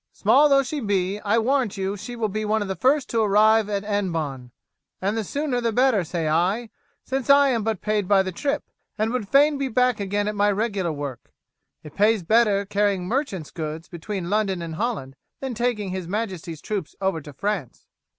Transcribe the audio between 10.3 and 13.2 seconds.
my regular work. It pays better carrying